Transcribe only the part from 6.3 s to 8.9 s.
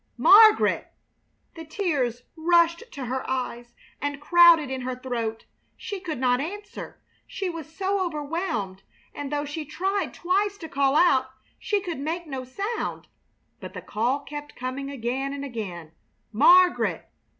answer, she was so overwhelmed;